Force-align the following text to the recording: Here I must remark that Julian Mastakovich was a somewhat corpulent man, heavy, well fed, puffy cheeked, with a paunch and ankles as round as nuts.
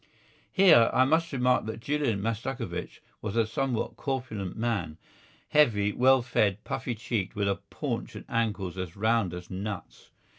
Here 0.51 0.89
I 0.91 1.05
must 1.05 1.31
remark 1.31 1.67
that 1.67 1.79
Julian 1.79 2.23
Mastakovich 2.23 3.01
was 3.21 3.35
a 3.35 3.45
somewhat 3.45 3.97
corpulent 3.97 4.57
man, 4.57 4.97
heavy, 5.49 5.91
well 5.91 6.23
fed, 6.23 6.63
puffy 6.63 6.95
cheeked, 6.95 7.35
with 7.35 7.47
a 7.47 7.59
paunch 7.69 8.15
and 8.15 8.25
ankles 8.27 8.79
as 8.79 8.95
round 8.95 9.31
as 9.31 9.51
nuts. 9.51 10.09